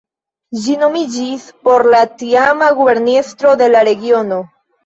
Ĝi 0.61 0.77
nomiĝis 0.83 1.43
por 1.67 1.85
la 1.95 2.01
tiama 2.23 2.73
guberniestro 2.81 3.55
de 3.63 3.71
la 3.77 3.87
regiono. 3.93 4.43